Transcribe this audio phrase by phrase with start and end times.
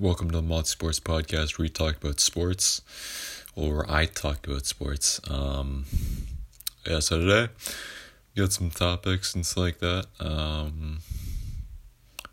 [0.00, 2.80] Welcome to the Multi Sports Podcast, where we talk about sports,
[3.54, 5.20] or I talk about sports.
[5.28, 5.84] Um,
[6.86, 7.52] yeah, so today
[8.34, 10.06] got some topics and stuff like that.
[10.18, 11.00] Um,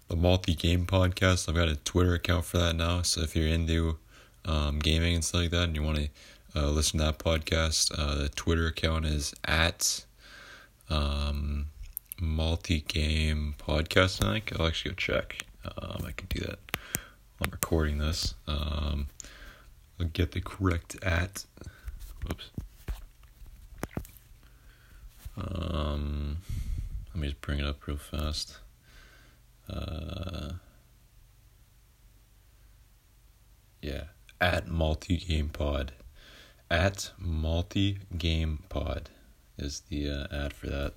[0.07, 1.49] the Multi Game Podcast.
[1.49, 3.01] I've got a Twitter account for that now.
[3.01, 3.97] So if you're into
[4.45, 6.09] um, gaming and stuff like that, and you want to
[6.55, 10.05] uh, listen to that podcast, uh, the Twitter account is at
[10.89, 11.65] um,
[12.17, 14.23] Multi Game Podcast.
[14.23, 15.45] I think I'll actually go check.
[15.65, 16.59] Um, I can do that.
[17.41, 18.33] I'm recording this.
[18.47, 19.07] Um,
[19.99, 21.45] I'll get the correct at.
[22.23, 22.49] Whoops.
[25.37, 26.37] Um,
[27.13, 28.57] let me just bring it up real fast.
[29.69, 30.53] Uh,
[33.81, 34.05] yeah,
[34.41, 35.91] at multi game pod.
[36.71, 39.11] At multi game pod
[39.59, 40.93] is the uh, ad for that.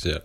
[0.00, 0.18] So yeah,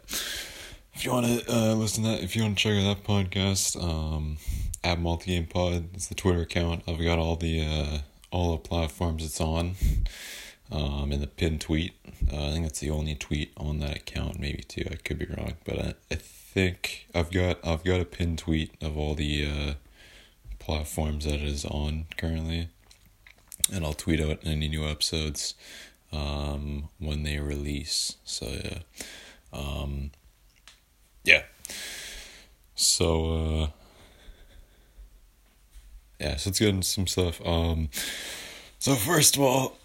[0.94, 3.04] if you want to uh, listen to that, if you want to check out that
[3.04, 4.38] podcast, um,
[4.86, 6.84] at Multi Game Pod is the Twitter account.
[6.88, 7.98] I've got all the uh,
[8.32, 9.76] all the platforms it's on.
[10.72, 11.92] Um, in the pinned tweet,
[12.32, 14.40] uh, I think it's the only tweet on that account.
[14.40, 14.86] Maybe two.
[14.90, 18.72] I could be wrong, but I, I think I've got I've got a pinned tweet
[18.82, 19.74] of all the uh,
[20.58, 22.70] platforms that it is on currently,
[23.74, 25.54] and I'll tweet out any new episodes
[26.14, 28.16] um, when they release.
[28.24, 28.78] So yeah.
[29.56, 30.12] Um,
[31.24, 31.44] yeah.
[32.76, 33.68] So, uh,
[36.20, 37.46] yeah, so let's get into some stuff.
[37.46, 37.90] Um,
[38.80, 39.78] so first of all,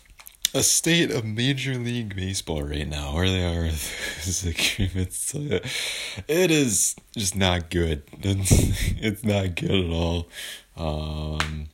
[0.52, 4.44] a state of Major League Baseball right now, where they are with
[4.76, 8.02] agreements, it is just not good.
[8.20, 8.50] It's,
[9.00, 10.28] it's not good at all.
[10.76, 11.68] Um,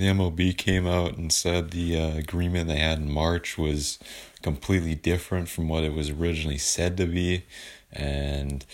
[0.00, 3.98] the MLB came out and said the uh, agreement they had in March was
[4.40, 7.44] completely different from what it was originally said to be.
[7.92, 8.64] And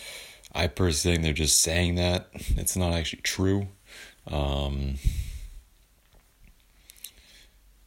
[0.55, 2.29] I personally think they're just saying that.
[2.57, 3.67] It's not actually true.
[4.29, 4.99] Um,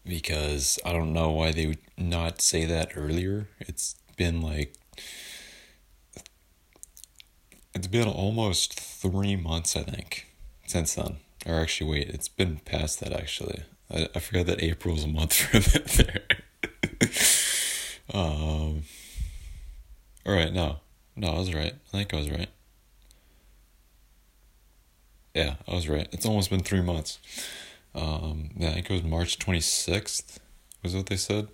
[0.06, 3.48] because I don't know why they would not say that earlier.
[3.62, 4.74] It's been like.
[7.74, 10.28] It's been almost three months, I think,
[10.66, 11.18] since then.
[11.46, 13.64] Or actually, wait, it's been past that actually.
[13.92, 15.62] I, I forgot that April's a month from
[15.98, 16.24] there.
[18.14, 18.84] um,
[20.26, 20.78] all right, no,
[21.16, 21.74] no, I was right.
[21.74, 22.50] I think I was right.
[25.34, 26.08] Yeah, I was right.
[26.12, 27.20] It's almost been three months.
[27.96, 30.40] Um, yeah, I think it was March twenty sixth.
[30.84, 31.48] Was what they said.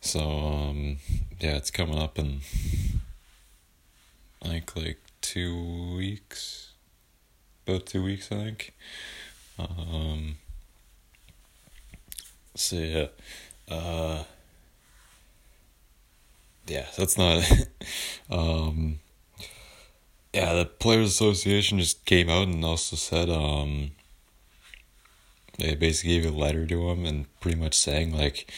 [0.00, 0.98] So um,
[1.40, 2.40] yeah, it's coming up in
[4.42, 6.72] I think like two weeks.
[7.66, 8.74] About two weeks, I think.
[9.58, 10.36] Um,
[12.54, 13.06] so yeah,
[13.68, 14.24] uh,
[16.66, 17.44] yeah, that's not.
[18.30, 19.00] um,
[20.32, 23.92] yeah, the Players Association just came out and also said um,
[25.58, 28.50] they basically gave a letter to him and pretty much saying like,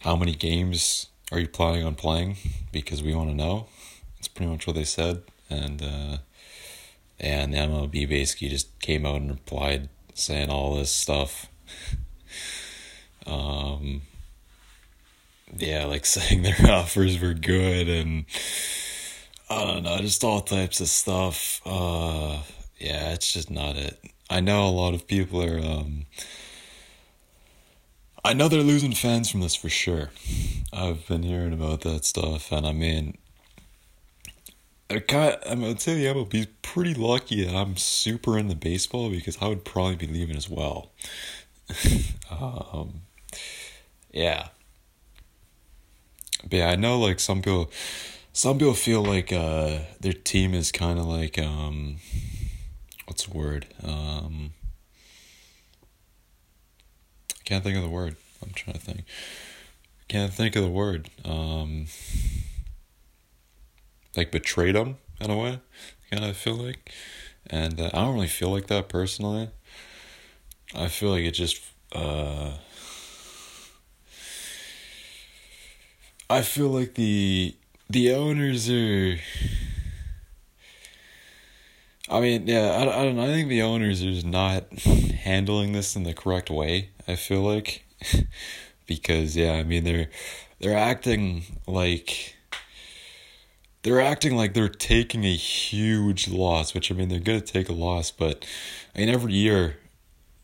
[0.00, 2.36] how many games are you planning on playing?
[2.72, 3.68] Because we want to know.
[4.16, 6.18] That's pretty much what they said, and uh,
[7.18, 11.46] and the MLB basically just came out and replied saying all this stuff.
[13.26, 14.02] um,
[15.56, 18.24] yeah, like saying their offers were good and
[19.48, 21.60] I don't know, just all types of stuff.
[21.66, 22.38] Uh,
[22.78, 23.98] yeah, it's just not it.
[24.30, 25.58] I know a lot of people are.
[25.58, 26.06] Um,
[28.24, 30.10] I know they're losing fans from this for sure.
[30.72, 33.18] I've been hearing about that stuff, and I mean,
[34.90, 39.46] I I'm gonna tell you, I'm pretty lucky that I'm super into baseball because I
[39.46, 40.90] would probably be leaving as well.
[42.30, 43.02] um,
[44.10, 44.48] yeah.
[46.42, 47.70] But yeah, I know like some people,
[48.32, 51.96] some people feel like uh, their team is kind of like um,
[53.06, 53.66] what's the word?
[53.84, 54.52] Um,
[57.30, 58.16] I can't think of the word.
[58.42, 59.04] I'm trying to think.
[60.08, 61.10] Can't think of the word.
[61.24, 61.86] Um,
[64.20, 65.60] like betrayed them in a way.
[66.10, 66.92] Kind of feel like,
[67.48, 69.48] and uh, I don't really feel like that personally.
[70.74, 71.62] I feel like it just.
[71.92, 72.52] Uh,
[76.28, 77.56] I feel like the
[77.88, 79.18] the owners are.
[82.08, 83.22] I mean, yeah, I, I don't know.
[83.22, 84.70] I think the owners are not
[85.24, 86.90] handling this in the correct way.
[87.08, 87.84] I feel like,
[88.86, 90.08] because yeah, I mean they're
[90.58, 92.34] they're acting like
[93.82, 97.68] they're acting like they're taking a huge loss, which I mean, they're going to take
[97.68, 98.44] a loss, but
[98.94, 99.78] I mean, every year,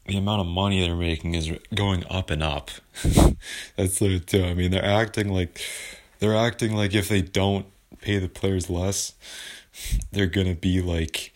[0.07, 2.71] the amount of money they're making is going up and up.
[3.77, 4.45] That's it too.
[4.45, 5.61] I mean, they're acting like
[6.19, 7.67] they're acting like if they don't
[8.01, 9.15] pay the players less,
[10.13, 11.35] they're gonna be like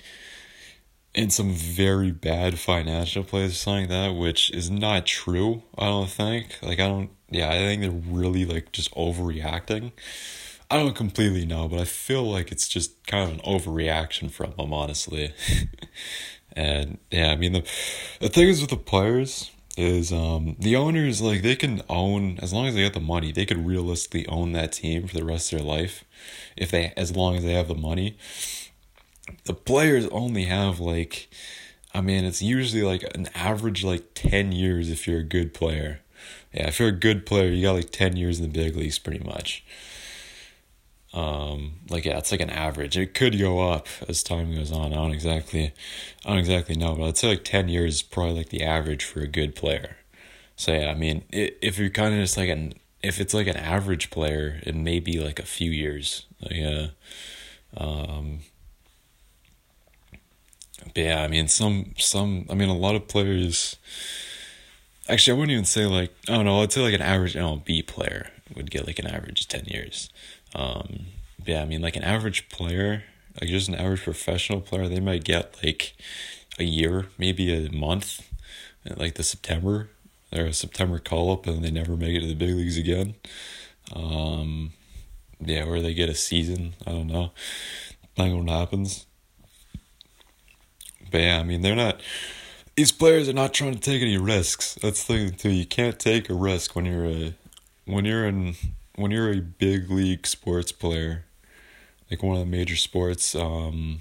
[1.14, 5.86] in some very bad financial place or something like that, which is not true, I
[5.86, 6.56] don't think.
[6.62, 9.92] Like I don't yeah, I think they're really like just overreacting.
[10.70, 14.52] I don't completely know, but I feel like it's just kind of an overreaction from
[14.56, 15.32] them, honestly.
[16.52, 17.64] and yeah, I mean the
[18.20, 22.52] the thing is with the players is um the owners like they can own as
[22.52, 25.52] long as they get the money, they could realistically own that team for the rest
[25.52, 26.04] of their life
[26.56, 28.16] if they as long as they have the money
[29.44, 31.28] the players only have like
[31.94, 36.00] I mean it's usually like an average like 10 years if you're a good player.
[36.52, 38.98] Yeah, if you're a good player, you got like 10 years in the big leagues
[38.98, 39.64] pretty much.
[41.12, 42.96] Um like yeah, it's like an average.
[42.96, 44.92] It could go up as time goes on.
[44.92, 45.72] I don't exactly
[46.24, 49.04] I don't exactly know, but I'd say like 10 years is probably like the average
[49.04, 49.96] for a good player.
[50.56, 53.56] So yeah, I mean, if you're kind of just like an if it's like an
[53.56, 56.26] average player, it may be like a few years.
[56.40, 56.90] Like
[57.76, 58.40] um
[60.94, 62.46] but yeah, I mean, some some.
[62.50, 63.76] I mean, a lot of players.
[65.08, 66.62] Actually, I wouldn't even say like I don't know.
[66.62, 70.10] I'd say like an average MLB player would get like an average of ten years.
[70.54, 71.06] Um,
[71.46, 73.04] yeah, I mean, like an average player,
[73.40, 75.94] like just an average professional player, they might get like
[76.58, 78.28] a year, maybe a month,
[78.96, 79.90] like the September
[80.32, 83.14] or a September call up, and they never make it to the big leagues again.
[83.94, 84.72] Um,
[85.40, 86.74] yeah, or they get a season.
[86.86, 87.32] I don't know.
[88.16, 89.06] Not what happens.
[91.10, 92.00] But yeah, I mean, they're not.
[92.76, 94.74] These players are not trying to take any risks.
[94.80, 95.50] That's the thing too.
[95.50, 97.34] You can't take a risk when you're a
[97.84, 98.54] when you're in
[99.00, 101.24] when you're a big league sports player,
[102.10, 103.34] like one of the major sports.
[103.34, 104.00] Um,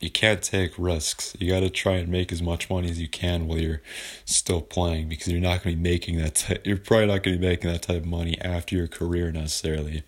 [0.00, 1.36] you can't take risks.
[1.38, 3.82] You got to try and make as much money as you can while you're
[4.24, 6.36] still playing because you're not going to be making that.
[6.36, 9.30] Ty- you're probably not going to be making that type of money after your career
[9.30, 10.02] necessarily.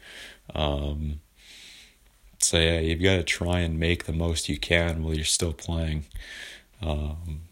[0.55, 1.21] Um,
[2.39, 5.53] so yeah, you've got to try and make the most you can while you're still
[5.53, 6.07] playing.
[6.81, 7.43] Um,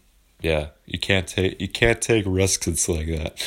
[0.41, 3.45] yeah, you can't take you can't take risks stuff like that.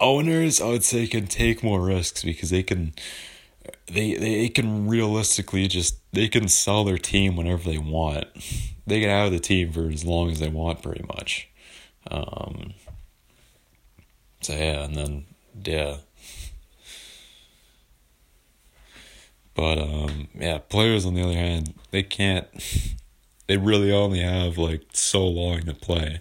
[0.00, 2.92] Owners, I would say, can take more risks because they can
[3.86, 8.26] they they can realistically just they can sell their team whenever they want.
[8.86, 11.48] They can have the team for as long as they want, pretty much.
[12.10, 12.74] Um,
[14.40, 15.26] so yeah, and then
[15.64, 15.96] yeah,
[19.58, 22.46] But um, yeah, players on the other hand, they can't.
[23.48, 26.20] They really only have like so long to play.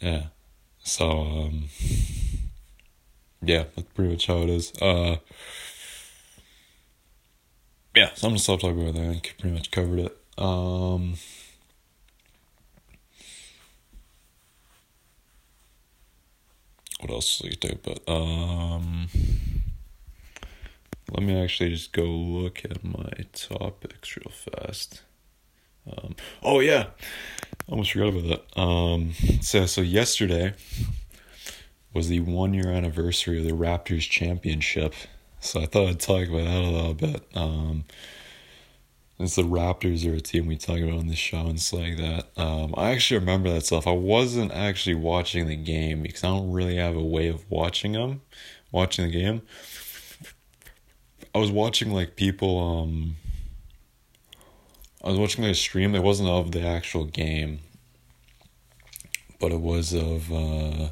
[0.00, 0.28] Yeah,
[0.82, 1.64] so um,
[3.42, 4.72] yeah, that's pretty much how it is.
[4.80, 5.16] Uh,
[7.94, 9.02] yeah, so I'm gonna stop talking about that.
[9.02, 10.16] I think pretty much covered it.
[10.38, 11.14] Um,
[17.00, 18.00] what else we talk about?
[18.08, 19.08] Um.
[21.10, 25.02] Let me actually just go look at my topics real fast.
[25.90, 26.86] Um, oh yeah,
[27.68, 28.60] almost forgot about that.
[28.60, 30.54] Um, so so yesterday
[31.94, 34.94] was the one year anniversary of the Raptors championship.
[35.40, 37.22] So I thought I'd talk about that a little bit.
[37.34, 37.84] Um,
[39.18, 41.96] since the Raptors are a team we talk about on the show and stuff like
[41.98, 42.26] that.
[42.36, 43.86] Um, I actually remember that stuff.
[43.86, 47.92] I wasn't actually watching the game because I don't really have a way of watching
[47.92, 48.22] them,
[48.72, 49.42] watching the game.
[51.34, 53.16] I was watching like people um
[55.02, 57.60] I was watching a stream that wasn't of the actual game
[59.40, 60.88] but it was of uh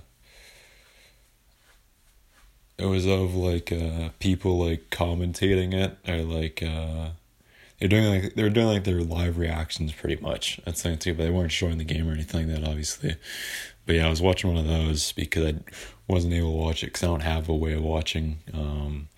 [2.78, 7.10] it was of like uh people like commentating it or like uh
[7.78, 11.14] they're doing like they were doing like their live reactions pretty much that's thing too
[11.14, 13.14] but they weren't showing the game or anything like that obviously
[13.86, 15.54] but yeah i was watching one of those because i
[16.08, 19.08] wasn't able to watch it because i don't have a way of watching um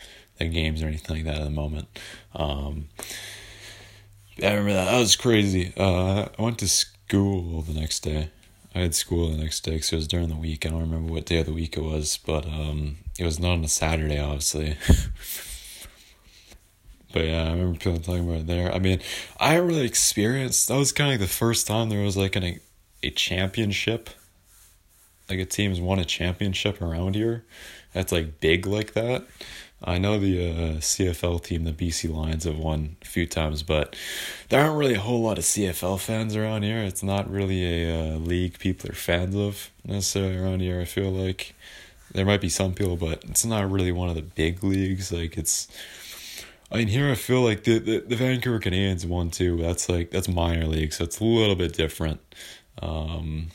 [0.50, 1.88] games or anything like that at the moment.
[2.34, 2.88] Um,
[4.40, 4.90] I remember that.
[4.90, 5.72] That was crazy.
[5.76, 8.30] Uh, I went to school the next day.
[8.74, 10.64] I had school the next day because it was during the week.
[10.64, 13.52] I don't remember what day of the week it was, but um, it was not
[13.52, 14.78] on a Saturday, obviously.
[17.12, 18.72] but yeah, I remember people talking about it there.
[18.74, 19.00] I mean,
[19.38, 20.68] I really experienced.
[20.68, 22.60] That was kind of like the first time there was like an, a,
[23.02, 24.08] a championship.
[25.28, 27.44] Like a team's won a championship around here.
[27.92, 29.26] That's like big like that.
[29.84, 33.96] I know the uh, CFL team, the BC Lions, have won a few times, but
[34.48, 36.78] there aren't really a whole lot of CFL fans around here.
[36.78, 40.80] It's not really a uh, league people are fans of necessarily around here.
[40.80, 41.54] I feel like
[42.12, 45.10] there might be some people, but it's not really one of the big leagues.
[45.10, 45.66] Like it's,
[46.70, 49.56] I mean, here I feel like the the, the Vancouver Canadians won too.
[49.56, 52.20] That's like that's minor league, so it's a little bit different.
[52.80, 53.48] Um,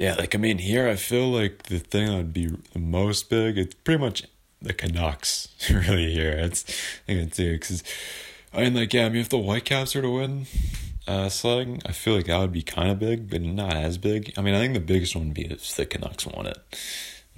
[0.00, 3.28] yeah, like I mean, here I feel like the thing that would be the most
[3.28, 3.58] big.
[3.58, 4.24] It's pretty much
[4.62, 6.30] the Canucks really here.
[6.30, 6.64] It's
[7.06, 7.84] I think too because
[8.54, 10.46] I mean like yeah, I mean if the Whitecaps are to win
[11.06, 14.32] uh slugging, I feel like that would be kind of big, but not as big.
[14.38, 16.56] I mean I think the biggest one would be if the Canucks won it.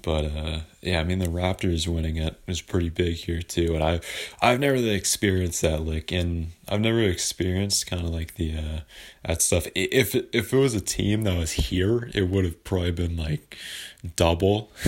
[0.02, 3.82] But uh, yeah, I mean the Raptors winning it was pretty big here too, and
[3.84, 4.00] I
[4.40, 8.80] I've never really experienced that like in I've never experienced kind of like the uh,
[9.24, 9.66] that stuff.
[9.74, 13.56] If if it was a team that was here, it would have probably been like
[14.16, 14.70] double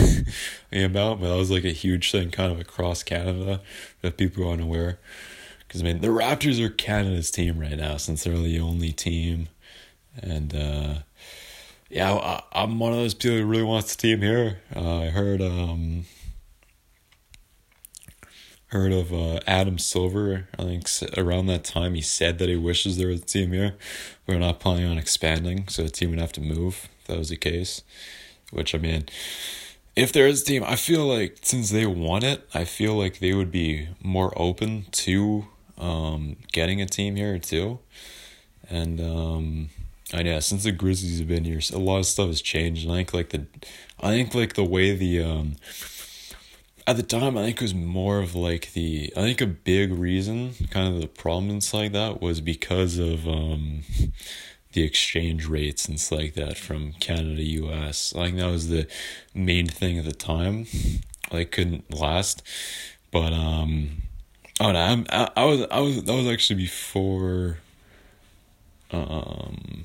[0.71, 3.61] the amount, but that was like a huge thing kind of across Canada
[4.03, 4.99] that people aren't aware.
[5.67, 9.49] Because I mean the Raptors are Canada's team right now since they're the only team,
[10.21, 10.55] and.
[10.55, 10.95] uh
[11.95, 14.59] yeah, I, am one of those people who really wants the team here.
[14.75, 16.07] Uh, I heard um,
[18.67, 20.49] heard of uh, Adam Silver.
[20.59, 23.77] I think around that time he said that he wishes there was a team here.
[24.27, 27.17] We are not planning on expanding, so the team would have to move if that
[27.19, 27.83] was the case.
[28.51, 29.05] Which I mean,
[29.95, 33.21] if there is a team, I feel like since they want it, I feel like
[33.21, 35.47] they would be more open to
[35.79, 37.79] um, getting a team here too.
[38.69, 39.69] And um,
[40.13, 42.85] and know since the Grizzlies have been here, a lot of stuff has changed.
[42.85, 43.47] And I think like the,
[44.01, 45.57] I think like the way the um,
[46.87, 49.93] at the time I think it was more of like the I think a big
[49.93, 53.83] reason, kind of the problems like that was because of um,
[54.73, 58.13] the exchange rates and stuff like that from Canada U.S.
[58.15, 58.87] I think that was the
[59.33, 60.67] main thing at the time.
[61.33, 62.43] Like couldn't last,
[63.11, 64.03] but um,
[64.61, 67.59] oh no, I'm, I, I was I was that was actually before
[68.91, 69.85] um,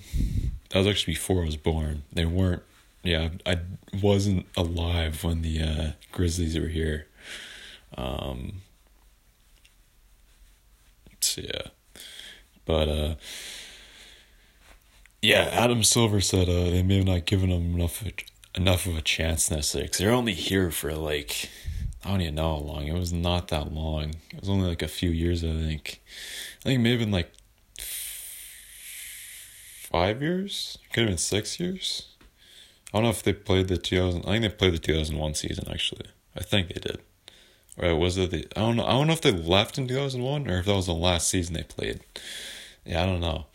[0.70, 2.04] that was actually before I was born.
[2.14, 2.64] They weren't.
[3.04, 3.60] Yeah, I
[4.02, 7.08] wasn't alive when the uh, Grizzlies were here.
[7.98, 8.62] Um,
[11.22, 11.68] so yeah,
[12.66, 13.16] but uh,
[15.22, 18.04] yeah, Adam Silver said uh, they may have not given them enough
[18.56, 21.50] enough of a chance necessarily because they're only here for like
[22.04, 22.88] I don't even know how long.
[22.88, 24.12] It was not that long.
[24.32, 25.44] It was only like a few years.
[25.44, 26.02] I think.
[26.62, 27.32] I think maybe like
[29.92, 30.78] five years.
[30.94, 32.08] Could have been six years.
[32.94, 34.22] I don't know if they played the 2000.
[34.22, 36.08] I think they played the 2001 season actually.
[36.36, 37.00] I think they did.
[37.78, 38.48] Or was it the?
[38.56, 38.86] I don't know.
[38.86, 41.54] I don't know if they left in 2001 or if that was the last season
[41.54, 42.02] they played.
[42.86, 43.46] Yeah, I don't know.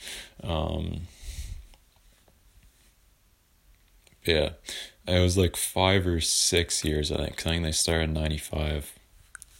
[0.43, 1.03] Um,
[4.25, 4.51] yeah,
[5.07, 7.13] it was like five or six years.
[7.13, 7.47] I think.
[7.47, 8.93] I think they started in '95.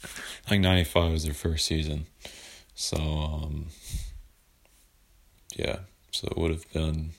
[0.03, 2.07] I think '95 was their first season.
[2.75, 3.67] So, um,
[5.57, 5.81] yeah,
[6.15, 7.11] so it would have been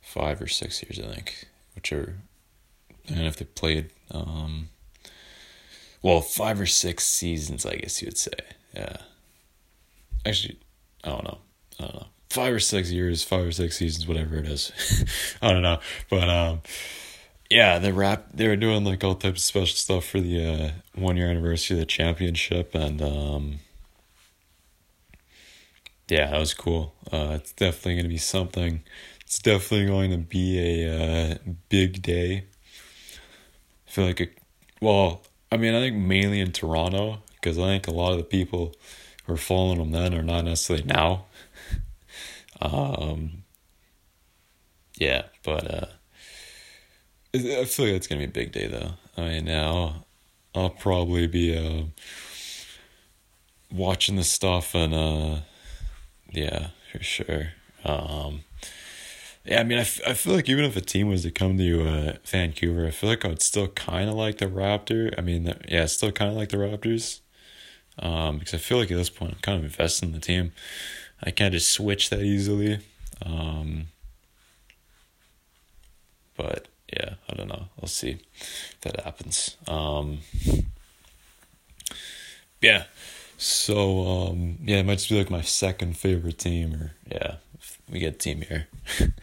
[0.00, 1.46] five or six years, I think,
[1.76, 2.16] which are,
[3.06, 4.68] and if they played, um,
[6.02, 8.32] well, five or six seasons, I guess you would say.
[8.74, 8.96] Yeah.
[10.26, 10.58] Actually,
[11.04, 11.38] I don't know.
[11.78, 12.06] I don't know.
[12.30, 14.72] Five or six years, five or six seasons, whatever it is.
[15.42, 15.78] I don't know.
[16.10, 16.62] But, um,
[17.48, 20.70] yeah, the rap they were doing like all types of special stuff for the uh,
[20.96, 23.60] one year anniversary of the championship and um
[26.08, 26.94] yeah, that was cool.
[27.10, 28.82] Uh, it's definitely going to be something.
[29.22, 31.34] It's definitely going to be a uh,
[31.68, 32.44] big day.
[33.86, 34.28] I feel like, a,
[34.82, 38.24] well, I mean, I think mainly in Toronto, because I think a lot of the
[38.24, 38.74] people
[39.24, 41.24] who are following them then are not necessarily now.
[42.60, 43.44] um,
[44.96, 45.86] yeah, but uh,
[47.34, 48.92] I feel like it's going to be a big day, though.
[49.16, 50.04] I mean, now
[50.54, 51.84] I'll probably be uh,
[53.72, 55.44] watching the stuff and.
[56.34, 57.52] Yeah, for sure.
[57.84, 58.44] Um,
[59.44, 61.58] yeah, I mean, I, f- I feel like even if a team was to come
[61.58, 65.14] to uh, Vancouver, I feel like I would still kind of like the Raptor.
[65.18, 67.20] I mean, the, yeah, still kind of like the Raptors.
[67.98, 70.52] Um, because I feel like at this point I'm kind of invested in the team.
[71.22, 72.80] I can't just switch that easily.
[73.24, 73.88] Um,
[76.36, 77.68] but yeah, I don't know.
[77.80, 79.56] I'll see if that happens.
[79.66, 80.18] Um,
[82.60, 82.84] yeah.
[83.36, 87.36] So um, yeah, it might just be like my second favorite team, or yeah,
[87.90, 88.68] we get team here.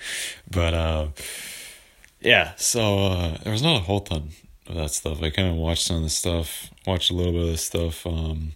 [0.52, 1.14] but um,
[2.20, 4.30] yeah, so uh, there was not a whole ton
[4.68, 5.22] of that stuff.
[5.22, 8.06] I kind of watched some of the stuff, watched a little bit of this stuff.
[8.06, 8.54] Um,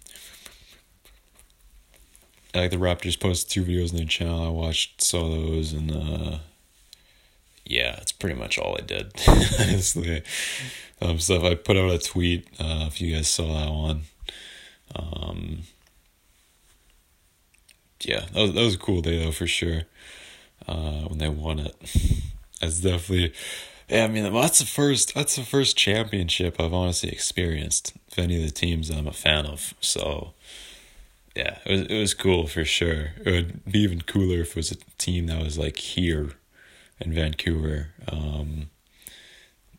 [2.54, 4.46] like the Raptors posted two videos on their channel.
[4.46, 6.38] I watched saw those and uh,
[7.64, 9.12] yeah, that's pretty much all I did.
[9.28, 10.22] Honestly,
[11.02, 12.48] um, stuff I put out a tweet.
[12.58, 14.02] Uh, if you guys saw that one.
[14.94, 15.62] Um,
[18.04, 19.82] yeah, that was, that was a cool day though for sure.
[20.66, 21.74] Uh, when they won it,
[22.60, 23.32] that's definitely.
[23.88, 25.14] Yeah, I mean that's the first.
[25.14, 27.94] That's the first championship I've honestly experienced.
[28.08, 30.34] If any of the teams I'm a fan of, so
[31.34, 33.10] yeah, it was it was cool for sure.
[33.24, 36.32] It would be even cooler if it was a team that was like here
[37.00, 37.88] in Vancouver.
[38.08, 38.70] Um,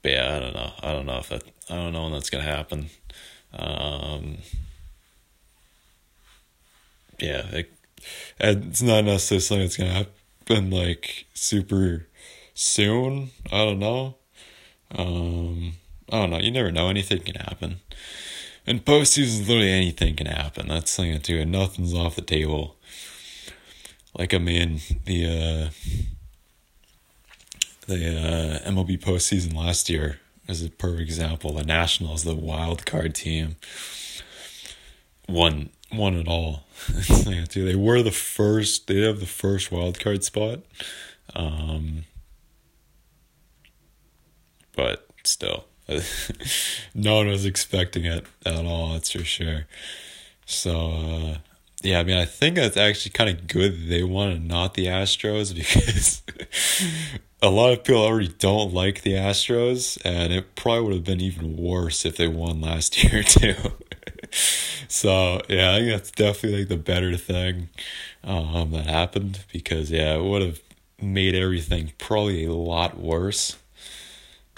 [0.02, 0.72] but yeah, I don't know.
[0.82, 1.44] I don't know if that.
[1.70, 2.90] I don't know when that's gonna happen.
[3.54, 4.38] Um,
[7.20, 7.74] yeah, it,
[8.40, 12.08] it's not necessarily something that's gonna happen like super
[12.54, 13.32] soon.
[13.52, 14.16] I don't know.
[14.92, 15.74] Um,
[16.12, 16.40] I don't know.
[16.40, 16.90] You never know.
[16.90, 17.78] Anything can happen.
[18.66, 20.68] In postseason, literally anything can happen.
[20.68, 21.40] That's something too.
[21.40, 22.76] And nothing's off the table.
[24.18, 25.70] Like I mean, the uh,
[27.88, 28.18] the
[28.66, 31.54] uh, MLB postseason last year is a perfect example.
[31.54, 33.56] The Nationals, the wild card team,
[35.28, 36.64] won won it all.
[37.54, 38.88] they were the first.
[38.88, 40.60] They have the first wild card spot.
[41.36, 42.04] Um,
[44.76, 45.66] but still,
[46.94, 48.94] no one was expecting it at all.
[48.94, 49.66] That's for sure.
[50.46, 51.38] So uh,
[51.84, 55.54] yeah, I mean, I think that's actually kind of good they wanted not the Astros
[55.56, 56.24] because
[57.42, 61.22] a lot of people already don't like the Astros, and it probably would have been
[61.22, 63.56] even worse if they won last year too.
[64.88, 67.70] so yeah, I think that's definitely like the better thing
[68.24, 70.60] um, that happened because yeah, it would have
[71.02, 73.58] made everything probably a lot worse.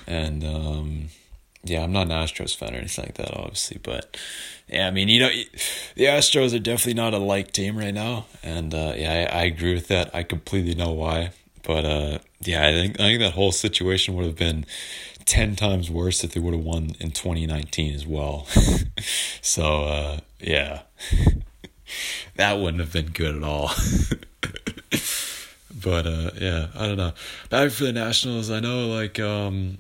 [0.08, 1.10] And um,
[1.64, 4.18] yeah, I'm not an Astros fan or anything like that, obviously, but
[4.68, 5.30] yeah, I mean, you know,
[5.96, 9.44] the Astros are definitely not a like team right now, and uh, yeah, I, I
[9.44, 10.14] agree with that.
[10.16, 11.32] I completely know why,
[11.64, 14.66] but uh, yeah, I think I think that whole situation would have been
[15.29, 18.48] ten times worse if they would have won in 2019 as well.
[19.41, 20.81] so uh, yeah,
[22.36, 23.69] that wouldn't have been good at all.
[25.83, 27.13] but uh, yeah, I don't know.
[27.51, 29.77] Back for the Nationals, I know like um,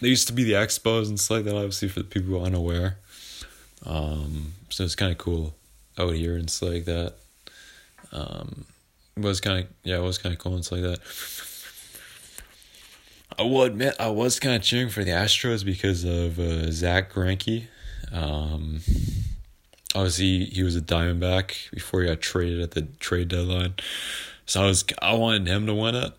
[0.00, 1.54] they used to be the Expos and stuff like that.
[1.54, 2.96] Obviously, for the people who are unaware,
[3.84, 5.54] um, so it's kind of cool
[5.98, 7.12] out here and stuff like that.
[8.10, 8.64] Um,
[9.18, 11.49] was kind of yeah, it was kind of cool and stuff like that.
[13.40, 17.10] I will admit I was kind of cheering for the Astros because of uh, Zack
[17.10, 17.68] Greinke.
[18.12, 18.80] Um,
[19.94, 23.76] obviously, he was a Diamondback before he got traded at the trade deadline,
[24.44, 26.12] so I was I wanted him to win it.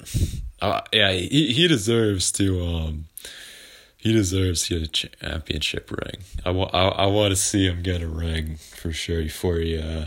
[0.59, 2.65] Uh, yeah, he he deserves to.
[2.65, 3.05] Um,
[3.97, 6.23] he deserves to get a championship ring.
[6.43, 9.77] I want I, I want to see him get a ring for sure before he
[9.77, 10.05] uh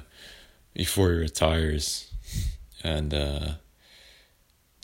[0.75, 2.13] before he retires,
[2.83, 3.53] and uh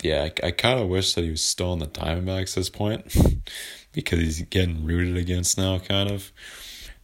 [0.03, 2.71] yeah, I, I kind of wish that he was still in the Diamondbacks at this
[2.71, 3.15] point
[3.93, 6.33] because he's getting rooted against now, kind of,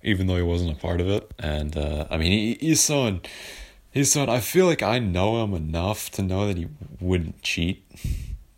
[0.03, 1.31] even though he wasn't a part of it.
[1.39, 3.21] And uh, I mean, he, he's someone,
[3.91, 4.35] he's someone.
[4.35, 6.69] I feel like I know him enough to know that he
[7.01, 7.85] wouldn't cheat.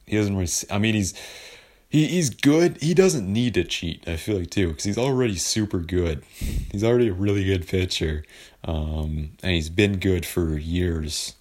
[0.07, 0.51] He doesn't really.
[0.71, 1.15] I mean, he's
[1.89, 2.81] he he's good.
[2.81, 4.07] He doesn't need to cheat.
[4.07, 6.23] I feel like too because he's already super good.
[6.71, 8.25] He's already a really good pitcher,
[8.65, 11.35] um, and he's been good for years.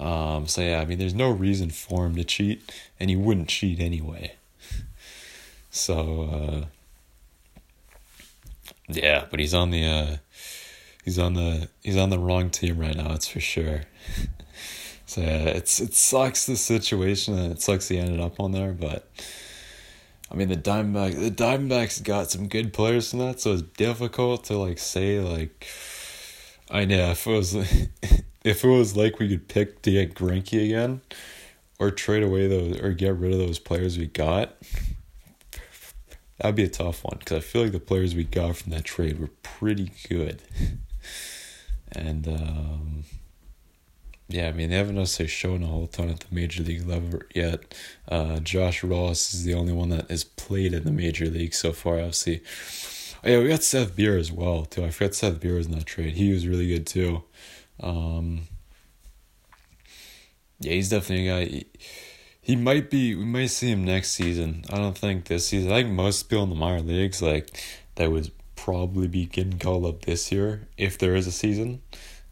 [0.00, 3.48] Um, so yeah, I mean, there's no reason for him to cheat, and he wouldn't
[3.48, 4.32] cheat anyway.
[5.70, 6.66] So
[7.52, 7.64] uh,
[8.88, 10.16] yeah, but he's on the uh,
[11.04, 13.12] he's on the he's on the wrong team right now.
[13.12, 13.82] It's for sure.
[15.06, 18.72] so yeah, it's it sucks the situation, and it sucks he ended up on there,
[18.72, 19.08] but.
[20.32, 24.44] I mean the Diamondbacks the Diamondbacks got some good players in that, so it's difficult
[24.44, 25.66] to like say like
[26.70, 27.56] I know if it was
[28.44, 31.00] if it was like we could pick to get Greinke again,
[31.78, 34.56] or trade away those or get rid of those players we got,
[36.38, 38.84] that'd be a tough one because I feel like the players we got from that
[38.84, 40.42] trade were pretty good,
[41.92, 43.04] and um,
[44.28, 47.20] yeah, I mean they haven't necessarily shown a whole ton at the major league level
[47.34, 47.74] yet.
[48.08, 51.72] Uh, Josh Rojas is the only one that has played in the major league so
[51.72, 51.96] far.
[51.96, 52.42] Obviously,
[53.24, 54.84] oh, yeah, we got Seth Beer as well too.
[54.84, 56.14] I forgot Seth Beer was in that trade.
[56.14, 57.24] He was really good too.
[57.82, 58.42] Um,
[60.60, 61.64] yeah, he's definitely a guy.
[62.42, 63.14] He, might be.
[63.14, 64.64] We might see him next season.
[64.70, 65.72] I don't think this season.
[65.72, 67.62] I think most people in the minor leagues like
[67.94, 71.80] that would probably be getting called up this year if there is a season.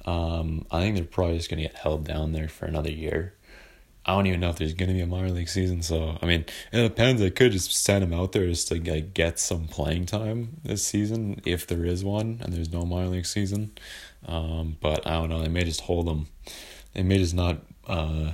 [0.05, 3.35] Um, I think they're probably just gonna get held down there for another year.
[4.05, 5.83] I don't even know if there's gonna be a minor league season.
[5.83, 7.23] So I mean, it depends.
[7.23, 10.83] I could just send him out there just to like, get some playing time this
[10.83, 13.73] season if there is one, and there's no minor league season.
[14.27, 15.41] Um, but I don't know.
[15.41, 16.27] They may just hold him.
[16.95, 18.33] They may just not uh,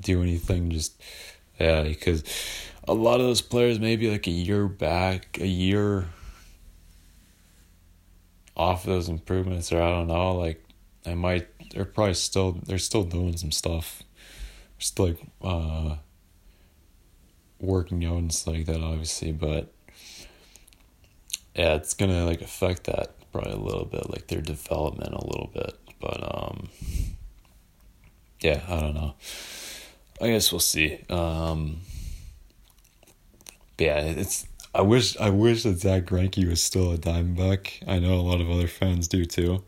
[0.00, 0.70] do anything.
[0.70, 1.00] Just
[1.58, 2.24] yeah, because
[2.88, 6.06] a lot of those players may be like a year back, a year
[8.56, 10.64] off those improvements, or I don't know, like
[11.04, 14.02] they might they're probably still they're still doing some stuff.
[14.78, 15.96] Just like uh
[17.60, 19.72] working out and stuff like that obviously, but
[21.54, 25.50] yeah, it's gonna like affect that probably a little bit, like their development a little
[25.52, 25.78] bit.
[26.00, 26.68] But um
[28.40, 29.14] yeah, I don't know.
[30.20, 31.00] I guess we'll see.
[31.08, 31.78] Um
[33.78, 37.82] yeah, it's I wish I wish that Zack Greinke was still a Diamondback.
[37.88, 39.64] I know a lot of other fans do too.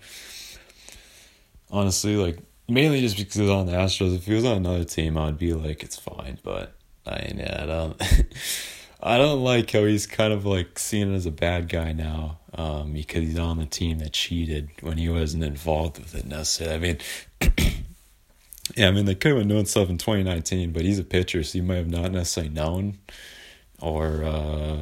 [1.71, 4.15] Honestly, like mainly just because he was on the Astros.
[4.15, 6.39] If he was on another team, I'd be like, it's fine.
[6.43, 6.75] But
[7.07, 8.03] I yeah, I don't
[9.03, 12.93] I don't like how he's kind of like seen as a bad guy now, um,
[12.93, 16.75] because he's on the team that cheated when he wasn't involved with it necessarily.
[16.75, 16.99] I mean
[18.77, 21.05] Yeah, I mean they could have been doing stuff in twenty nineteen, but he's a
[21.05, 22.99] pitcher, so you might have not necessarily known
[23.81, 24.79] or uh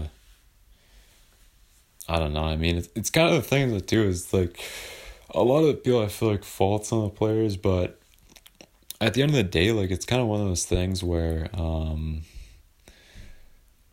[2.09, 2.45] I don't know.
[2.45, 4.61] I mean, it's it's kind of the thing that too is like
[5.31, 8.01] a lot of people I feel like faults on the players, but
[9.01, 11.49] at the end of the day, like it's kind of one of those things where
[11.55, 12.23] um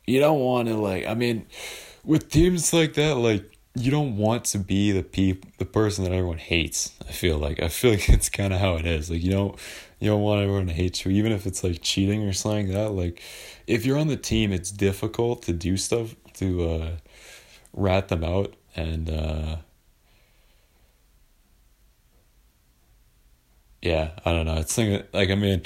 [0.05, 1.05] you don't want to like.
[1.05, 1.45] I mean,
[2.03, 6.11] with teams like that, like you don't want to be the peop the person that
[6.11, 6.93] everyone hates.
[7.07, 9.09] I feel like I feel like it's kind of how it is.
[9.09, 9.57] Like you don't
[9.99, 12.75] you don't want everyone to hate you, even if it's like cheating or something like
[12.75, 12.91] that.
[12.91, 13.21] Like
[13.67, 16.91] if you're on the team, it's difficult to do stuff to uh,
[17.73, 19.09] rat them out and.
[19.09, 19.57] Uh,
[23.81, 24.57] yeah, I don't know.
[24.57, 25.61] It's thing like I mean,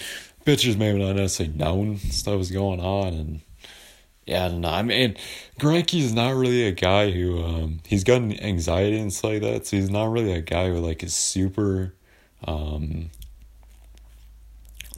[0.45, 3.41] pitchers maybe not necessarily known stuff was going on, and
[4.25, 4.69] yeah, I don't know.
[4.69, 5.15] I mean,
[5.59, 9.77] Greinke's not really a guy who um he's got anxiety and stuff like that, so
[9.77, 11.93] he's not really a guy who like is super
[12.45, 13.09] um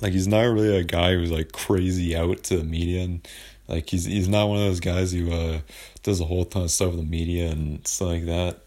[0.01, 3.27] like he's not really a guy who's like crazy out to the media and
[3.67, 5.59] like he's he's not one of those guys who uh
[6.03, 8.59] does a whole ton of stuff with the media and stuff like that.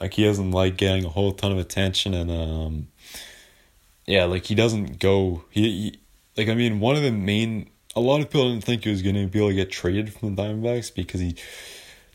[0.00, 2.88] Like he doesn't like getting a whole ton of attention and um
[4.06, 5.98] yeah, like he doesn't go he, he
[6.36, 7.68] like I mean one of the main
[7.98, 10.12] a lot of people didn't think he was going to be able to get traded
[10.12, 11.34] from the Diamondbacks because he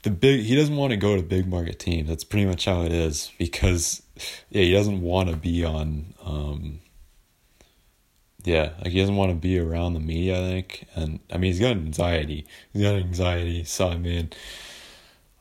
[0.03, 2.07] the big he doesn't want to go to big market teams.
[2.07, 4.01] That's pretty much how it is because
[4.49, 6.79] yeah, he doesn't want to be on um
[8.45, 10.85] yeah, like he doesn't want to be around the media, I think.
[10.95, 12.45] And I mean he's got anxiety.
[12.71, 14.29] He's got anxiety, so I mean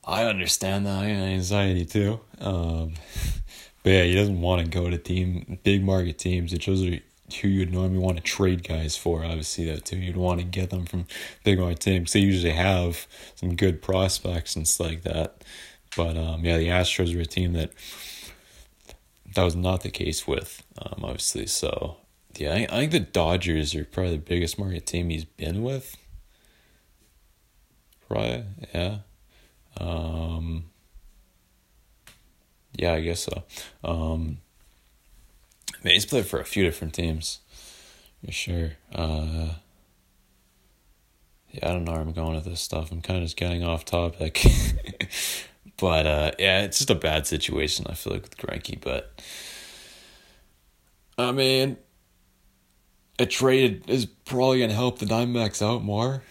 [0.04, 1.04] I understand that.
[1.04, 2.20] I got anxiety too.
[2.40, 2.94] Um
[3.84, 6.82] but yeah, he doesn't want to go to team big market teams, which those
[7.40, 9.24] who you'd normally want to trade guys for.
[9.24, 9.96] Obviously, that too.
[9.96, 11.06] You'd want to get them from
[11.44, 12.12] big market teams.
[12.12, 15.44] They usually have some good prospects and stuff like that.
[15.96, 17.72] But um, yeah, the Astros were a team that
[19.34, 21.46] that was not the case with, um, obviously.
[21.46, 21.96] So
[22.36, 25.96] yeah, I, I think the Dodgers are probably the biggest market team he's been with.
[28.08, 28.44] Right?
[28.74, 28.98] Yeah.
[29.78, 30.66] Um,
[32.74, 33.42] yeah, I guess so.
[33.84, 34.38] Um,
[35.90, 37.40] he's played for a few different teams,
[38.24, 38.72] for sure.
[38.94, 39.54] Uh,
[41.50, 42.90] yeah, I don't know where I'm going with this stuff.
[42.90, 44.44] I'm kind of just getting off topic.
[45.76, 48.80] but uh, yeah, it's just a bad situation, I feel like, with Greinke.
[48.80, 49.22] But,
[51.18, 51.76] I mean,
[53.18, 56.22] a trade is probably going to help the Diamondbacks out more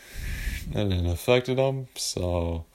[0.72, 1.88] than it affected them.
[1.96, 2.66] So,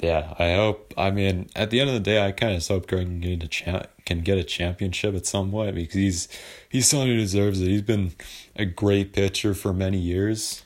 [0.00, 0.92] yeah, I hope.
[0.96, 3.42] I mean, at the end of the day, I kind of hope Greg can get
[3.42, 6.28] a cha- can get a championship at some point because he's
[6.68, 7.68] he's someone who deserves it.
[7.68, 8.12] He's been
[8.56, 10.64] a great pitcher for many years,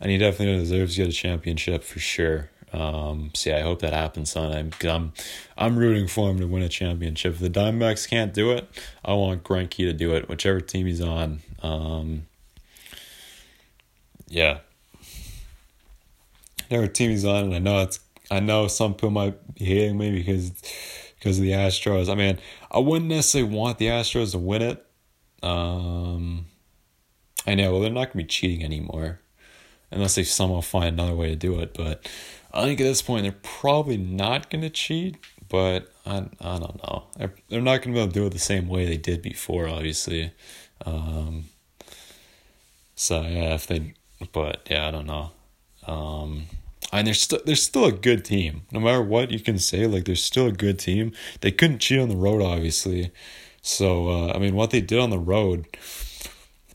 [0.00, 2.50] and he definitely deserves to get a championship for sure.
[2.72, 5.12] Um, so yeah, I hope that happens sometime because I'm
[5.56, 7.34] I'm rooting for him to win a championship.
[7.34, 8.68] If the Diamondbacks can't do it,
[9.04, 11.40] I want Greinke to do it, whichever team he's on.
[11.62, 12.26] Um,
[14.26, 14.58] yeah,
[16.68, 19.98] whatever team he's on, and I know it's I know some people might be hating
[19.98, 20.52] me because
[21.18, 22.10] because of the Astros.
[22.10, 22.38] I mean,
[22.70, 24.86] I wouldn't necessarily want the Astros to win it.
[25.42, 26.46] Um,
[27.46, 29.20] I know, well, they're not going to be cheating anymore
[29.90, 31.74] unless they somehow find another way to do it.
[31.74, 32.08] But
[32.52, 35.16] I think at this point, they're probably not going to cheat.
[35.48, 37.04] But I, I don't know.
[37.16, 39.22] They're, they're not going to be able to do it the same way they did
[39.22, 40.32] before, obviously.
[40.84, 41.44] Um,
[42.96, 43.94] so, yeah, if they,
[44.32, 45.30] but yeah, I don't know.
[45.86, 46.46] Um,
[46.92, 48.62] and they're still they're still a good team.
[48.72, 51.12] No matter what you can say, like they're still a good team.
[51.40, 53.12] They couldn't cheat on the road, obviously.
[53.62, 55.66] So uh, I mean, what they did on the road,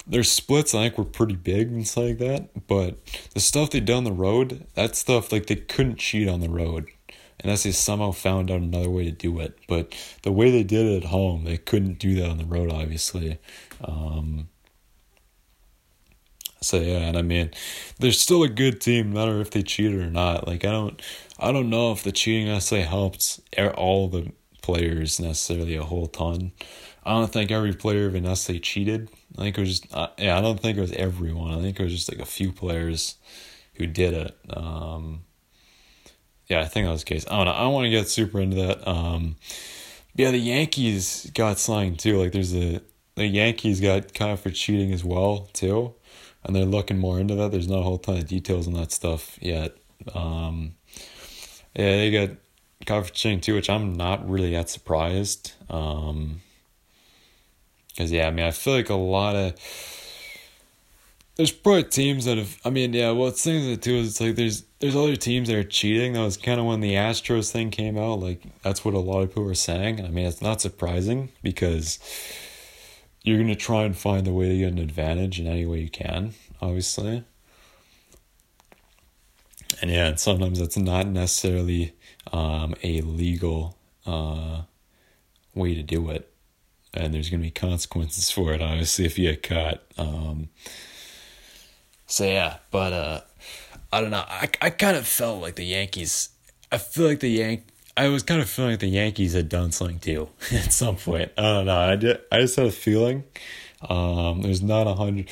[0.07, 2.67] their splits I think were pretty big and stuff like that.
[2.67, 2.97] But
[3.33, 6.49] the stuff they did on the road, that stuff like they couldn't cheat on the
[6.49, 6.87] road,
[7.43, 9.57] unless they somehow found out another way to do it.
[9.67, 12.71] But the way they did it at home, they couldn't do that on the road,
[12.71, 13.39] obviously.
[13.83, 14.49] Um,
[16.61, 17.51] so yeah, and I mean,
[17.99, 20.47] they're still a good team, no matter if they cheated or not.
[20.47, 21.01] Like I don't,
[21.39, 23.39] I don't know if the cheating necessarily helped
[23.75, 26.51] all the players necessarily a whole ton.
[27.03, 29.09] I don't think every player even necessarily cheated.
[29.37, 31.53] I think it was just, uh, yeah, I don't think it was everyone.
[31.53, 33.15] I think it was just like a few players
[33.75, 34.37] who did it.
[34.49, 35.21] Um,
[36.47, 37.25] yeah, I think that was the case.
[37.27, 37.53] I don't know.
[37.53, 38.87] I don't want to get super into that.
[38.87, 39.37] Um,
[40.15, 42.21] yeah, the Yankees got signed too.
[42.21, 42.81] Like, there's a
[43.15, 45.93] the Yankees got kind of for cheating as well too.
[46.43, 47.51] And they're looking more into that.
[47.51, 49.75] There's not a whole ton of details on that stuff yet.
[50.13, 50.75] Um,
[51.75, 52.29] yeah, they got
[52.85, 55.53] conference too, which I'm not really that surprised.
[55.69, 56.41] Um,
[57.89, 59.55] because yeah, I mean, I feel like a lot of
[61.35, 62.59] there's probably teams that have.
[62.65, 63.11] I mean, yeah.
[63.11, 66.13] Well, it's things that too is it's like there's there's other teams that are cheating.
[66.13, 68.19] That was kind of when the Astros thing came out.
[68.19, 70.03] Like that's what a lot of people were saying.
[70.03, 71.99] I mean, it's not surprising because
[73.23, 75.89] you're gonna try and find a way to get an advantage in any way you
[75.89, 76.33] can.
[76.61, 77.23] Obviously,
[79.81, 81.93] and yeah, and sometimes that's not necessarily
[82.31, 84.63] um, a legal uh,
[85.53, 86.31] way to do it,
[86.93, 88.61] and there's gonna be consequences for it.
[88.61, 89.81] Obviously, if you get caught.
[89.97, 90.49] Um,
[92.07, 93.21] so yeah, but uh,
[93.91, 94.25] I don't know.
[94.27, 96.29] I I kind of felt like the Yankees.
[96.71, 97.68] I feel like the Yank.
[97.99, 101.33] I was kind of feeling like the Yankees had done something too at some point.
[101.37, 101.77] I don't know.
[101.77, 102.21] I did.
[102.31, 103.25] I just had a feeling.
[103.89, 105.29] Um, there's not a hundred.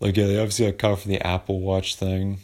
[0.00, 2.40] Like yeah, they obviously got caught for the Apple Watch thing.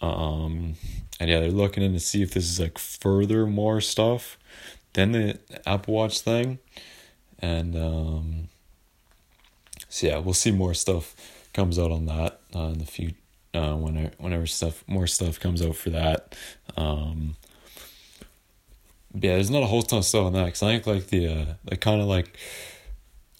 [0.00, 0.76] Um,
[1.18, 4.38] and yeah, they're looking in to see if this is like further more stuff
[4.92, 6.60] than the Apple Watch thing,
[7.40, 8.48] and um,
[9.88, 11.16] so yeah, we'll see more stuff
[11.52, 13.16] comes out on that uh, in the future.
[13.52, 16.36] Uh, whenever whenever stuff more stuff comes out for that,
[16.76, 17.34] um,
[19.14, 21.28] yeah, there's not a whole ton of stuff on that because I think like the
[21.28, 22.36] uh, the kind of like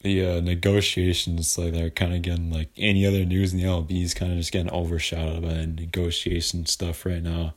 [0.02, 4.02] the uh, negotiations like they're kind of getting like any other news in the MLB
[4.02, 7.54] is kind of just getting overshadowed by negotiation stuff right now.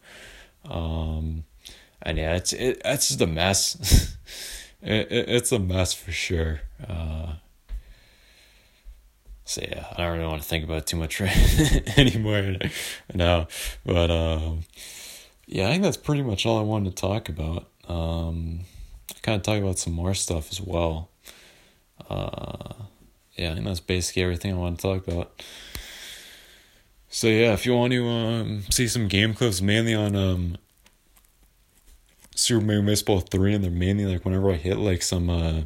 [0.66, 1.46] Um,
[2.02, 4.16] and yeah, it's it it's just a mess.
[4.82, 6.62] it, it, it's a mess for sure.
[6.88, 7.34] Uh,
[9.46, 11.20] so yeah, I don't really want to think about too much
[11.98, 12.58] anymore
[13.14, 13.48] now.
[13.86, 14.62] But um,
[15.46, 17.68] yeah, I think that's pretty much all I wanted to talk about.
[17.88, 18.62] Um,
[19.22, 21.10] kind of talk about some more stuff as well.
[22.10, 22.74] Uh,
[23.36, 25.44] yeah, I think that's basically everything I want to talk about.
[27.10, 30.58] So yeah, if you want to um, see some game clips, mainly on um,
[32.36, 35.62] Super Mega Baseball Three, and they're mainly like whenever I hit like some uh,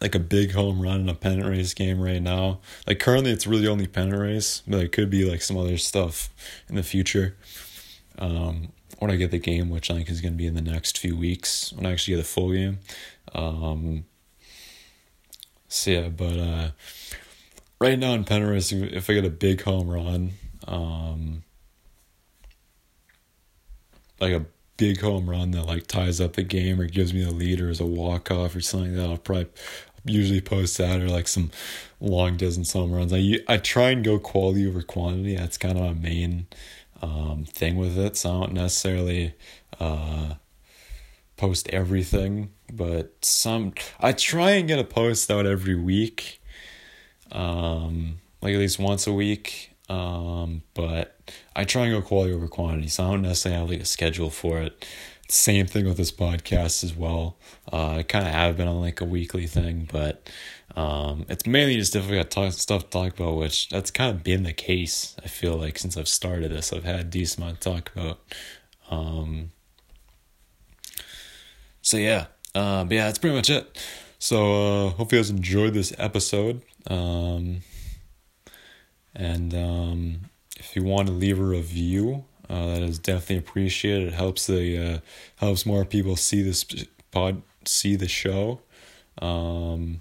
[0.00, 2.60] like a big home run in a pennant race game right now.
[2.86, 6.28] Like currently, it's really only pennant race, but it could be like some other stuff
[6.68, 7.36] in the future.
[8.18, 10.62] Um, when I get the game, which I think is going to be in the
[10.62, 12.78] next few weeks, when I actually get the full game.
[13.34, 14.04] Um,
[15.68, 16.68] so yeah, but uh,
[17.80, 20.32] right now in race, if I get a big home run,
[20.66, 21.42] um,
[24.20, 27.30] like a big home run that like ties up the game or gives me the
[27.30, 29.48] lead or is a walk off or something like that, I'll probably
[30.04, 31.50] usually post that or like some
[32.00, 33.12] long distance home runs.
[33.12, 35.36] I I try and go quality over quantity.
[35.36, 36.46] That's kind of my main
[37.04, 38.16] um, thing with it.
[38.16, 39.34] So I don't necessarily
[39.78, 40.34] uh,
[41.36, 46.40] post everything, but some I try and get a post out every week,
[47.30, 49.70] um, like at least once a week.
[49.90, 51.20] Um, but
[51.54, 52.88] I try and go quality over quantity.
[52.88, 54.86] So I don't necessarily have like a schedule for it.
[55.28, 57.38] Same thing with this podcast as well.
[57.72, 60.28] Uh, I kind of have been on like a weekly thing, but
[60.76, 64.10] um, it's mainly just if we got talk, stuff to talk about, which that's kind
[64.10, 65.16] of been the case.
[65.24, 68.20] I feel like since I've started this, I've had a decent amount to talk about.
[68.90, 69.50] Um,
[71.80, 73.78] so yeah, uh, but yeah, that's pretty much it.
[74.18, 76.62] So uh, hope you guys enjoyed this episode.
[76.86, 77.62] Um,
[79.14, 80.20] and um,
[80.58, 84.08] if you want to leave a review, uh, that is definitely appreciated.
[84.08, 84.98] It helps the uh,
[85.36, 86.64] helps more people see this
[87.10, 88.60] pod, see the show.
[89.20, 90.00] Um,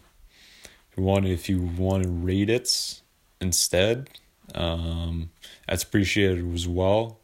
[0.92, 3.02] if you want, if you want to rate it
[3.40, 4.10] instead,
[4.56, 5.32] um,
[5.68, 7.20] that's appreciated as well.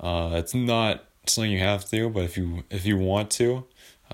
[0.00, 3.66] Uh, it's not something you have to, but if you if you want to,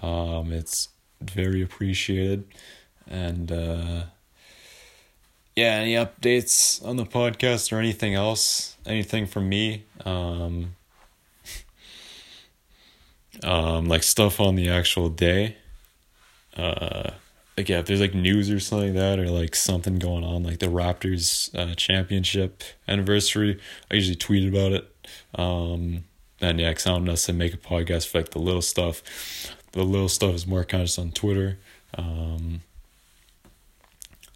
[0.03, 0.89] um, it's
[1.21, 2.45] very appreciated.
[3.07, 4.03] And uh,
[5.59, 8.77] yeah, any updates on the podcast or anything else?
[8.87, 9.87] Anything from me?
[10.05, 10.77] Um,
[13.43, 15.57] um, like stuff on the actual day.
[16.57, 17.11] Uh,
[17.57, 20.45] like yeah, if there's like news or something like that, or like something going on,
[20.45, 23.59] like the Raptors uh, championship anniversary,
[23.91, 25.09] I usually tweet about it.
[25.35, 26.05] Um,
[26.41, 29.03] and yeah, cause I don't necessarily make a podcast for like the little stuff.
[29.73, 31.59] The little stuff is more kind of just on Twitter.
[31.97, 32.61] Um,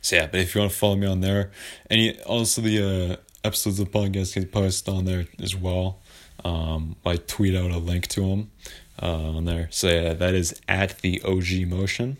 [0.03, 1.53] so yeah, but if you want to follow me on there,
[1.89, 6.01] any also the uh, episodes of the podcast get posted on there as well.
[6.45, 8.51] Um, I tweet out a link to them
[9.01, 9.69] uh, on there.
[9.71, 12.17] So yeah, that is at the OG Motion,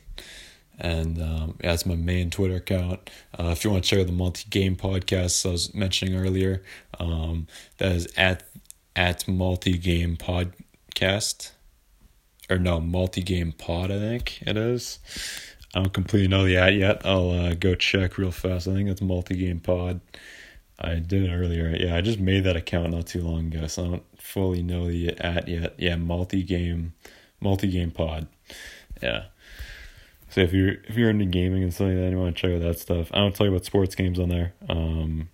[0.79, 3.11] and um, yeah, that's my main Twitter account.
[3.37, 6.63] Uh, if you want to check out the multi game podcast I was mentioning earlier,
[7.01, 8.45] um, that is at
[8.95, 11.51] at multi game podcast,
[12.49, 13.91] or no multi game pod.
[13.91, 15.01] I think it is.
[15.75, 17.03] I don't completely know the at yet.
[17.05, 18.69] I'll uh, go check real fast.
[18.69, 20.01] I think it's multi game pod.
[20.79, 21.75] I did it earlier.
[21.79, 24.89] Yeah, I just made that account not too long ago, so I don't fully know
[24.89, 25.75] the at yet.
[25.79, 26.93] Yeah, multi game,
[27.41, 28.27] multi game pod.
[29.03, 29.25] Yeah.
[30.29, 32.53] So if you're if you're into gaming and something like that, you want to check
[32.53, 33.11] out that stuff.
[33.13, 34.55] I don't you about sports games on there.
[34.69, 35.29] Um,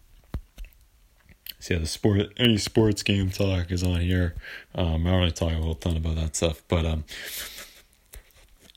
[1.60, 4.34] so yeah, the sport any sports game talk is on here.
[4.74, 7.04] Um, I don't really talk a whole ton about that stuff, but um,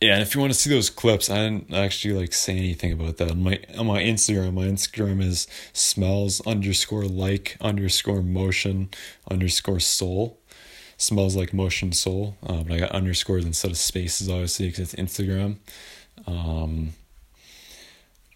[0.01, 2.91] yeah, and if you want to see those clips, I didn't actually like say anything
[2.91, 4.55] about that on my on my Instagram.
[4.55, 8.89] My Instagram is smells underscore like underscore motion
[9.29, 10.39] underscore soul.
[10.97, 15.01] Smells like motion soul, uh, but I got underscores instead of spaces, obviously, because it's
[15.01, 15.57] Instagram.
[16.27, 16.93] Um,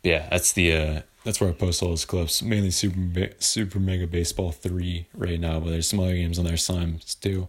[0.03, 2.43] yeah, that's the uh, that's where I post all those clips.
[2.43, 6.57] Mainly Super Super Mega Baseball three right now, but there's some other games on there
[6.57, 7.47] sometimes too.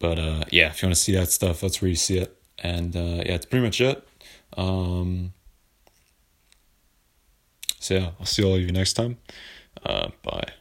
[0.00, 2.37] But uh, yeah, if you want to see that stuff, that's where you see it.
[2.62, 4.06] And uh, yeah, it's pretty much it.
[4.56, 5.32] Um,
[7.78, 9.18] so yeah, I'll see all of you next time.
[9.84, 10.57] Uh, bye.